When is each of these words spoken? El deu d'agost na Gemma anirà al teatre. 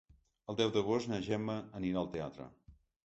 El 0.53 0.57
deu 0.61 0.71
d'agost 0.77 1.11
na 1.11 1.19
Gemma 1.27 1.59
anirà 1.81 2.03
al 2.03 2.11
teatre. 2.17 2.49